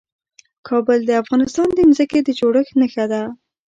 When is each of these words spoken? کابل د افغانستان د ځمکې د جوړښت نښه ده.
کابل 0.67 0.99
د 1.05 1.11
افغانستان 1.21 1.67
د 1.73 1.79
ځمکې 1.91 2.19
د 2.23 2.29
جوړښت 2.39 2.73
نښه 2.81 3.05
ده. 3.11 3.21